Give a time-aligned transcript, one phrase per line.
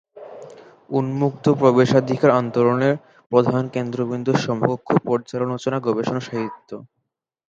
[0.89, 2.93] উন্মুক্ত প্রবেশাধিকার আন্দোলনের
[3.31, 6.69] প্রধান কেন্দ্রবিন্দু "সমকক্ষ পর্যালোচনা গবেষণা সাহিত্য"।